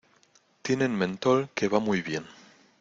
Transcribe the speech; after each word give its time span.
tienen 0.63 0.95
mentol 1.03 1.47
que 1.53 1.67
va 1.75 1.79
muy 1.79 2.01
bien. 2.01 2.25